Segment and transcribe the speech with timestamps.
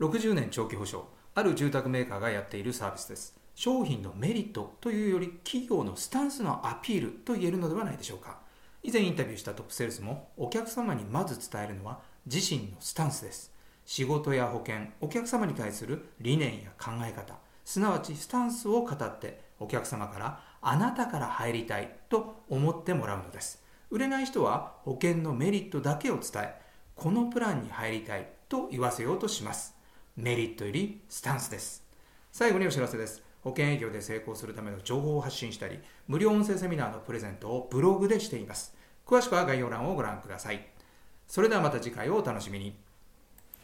[0.00, 1.06] 60年長期保証
[1.36, 3.36] ある住宅メーカーがやっているサービスです。
[3.54, 8.38] 商品のメリットというより企業のスタンスのアピールと言えるのではないでしょうか。
[8.82, 13.52] 以前インタビューしたトップセールスもお客様にまず伝えるのは自身のスタンスです。
[13.86, 23.62] 仕事や保険お客様に対する理念や考え方すなわちスタンスを語ってお客様からあなたから入りたいと思ってもらうのです。
[23.90, 26.54] 売れない人は保険のメリットだけを伝え
[26.96, 29.74] このプランに入りたいと言わせようとします。
[30.16, 31.82] メリットよりスタンスです。
[32.30, 33.20] 最後にお知らせです。
[33.42, 38.76] 保険営業で成功するための情報を発信したり無料音声セミナーのプレゼントをブログでしています。
[39.04, 40.64] 詳しくは概要欄をご覧ください。
[41.26, 42.76] それではまた次回をお楽しみに。